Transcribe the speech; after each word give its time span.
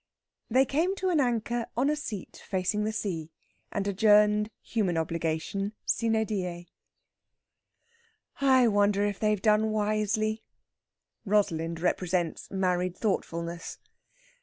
They 0.49 0.65
came 0.65 0.95
to 0.95 1.09
an 1.09 1.19
anchor 1.19 1.67
on 1.77 1.87
a 1.87 1.95
seat 1.95 2.41
facing 2.47 2.85
the 2.85 2.91
sea, 2.91 3.29
and 3.71 3.87
adjourned 3.87 4.49
human 4.59 4.97
obligation 4.97 5.73
sine 5.85 6.25
die. 6.25 6.65
"I 8.37 8.67
wonder 8.67 9.05
if 9.05 9.19
they've 9.19 9.39
done 9.39 9.69
wisely." 9.69 10.43
Rosalind 11.23 11.81
represents 11.81 12.49
married 12.49 12.97
thoughtfulness. 12.97 13.77